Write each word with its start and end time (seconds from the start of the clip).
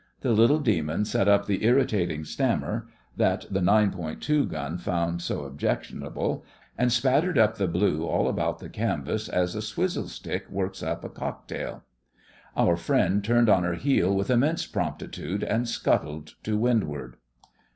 The 0.21 0.31
little 0.31 0.57
demon 0.57 1.05
set 1.05 1.27
up 1.27 1.45
the 1.45 1.63
'irritating 1.63 2.23
stammer' 2.25 2.87
that 3.17 3.45
the 3.51 3.61
nine 3.61 3.91
point 3.91 4.19
two 4.19 4.47
gun 4.47 4.79
found 4.79 5.21
so 5.21 5.43
objectionable, 5.43 6.43
and 6.75 6.91
spattered 6.91 7.37
up 7.37 7.57
the 7.57 7.67
blue 7.67 8.07
all 8.07 8.27
about 8.27 8.57
the 8.57 8.67
canvas, 8.67 9.29
as 9.29 9.53
a 9.53 9.61
swizzle 9.61 10.07
stick 10.07 10.49
works 10.49 10.81
up 10.81 11.03
a 11.05 11.09
cocktail. 11.09 11.83
Our 12.57 12.77
friend 12.77 13.23
turned 13.23 13.47
on 13.47 13.61
her 13.61 13.75
heel 13.75 14.11
with 14.15 14.31
immense 14.31 14.65
promptitude 14.65 15.43
and 15.43 15.69
scuttled 15.69 16.33
to 16.45 16.57
windward. 16.57 17.17